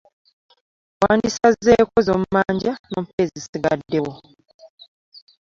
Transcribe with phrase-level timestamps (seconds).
[1.01, 4.13] Wandisazeeko z'ommanja n'ompa ezisigaddewo.